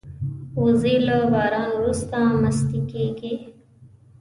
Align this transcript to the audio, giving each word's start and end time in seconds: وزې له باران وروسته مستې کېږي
وزې 0.63 0.95
له 1.07 1.17
باران 1.31 1.69
وروسته 1.75 2.17
مستې 2.41 2.79
کېږي 2.91 3.33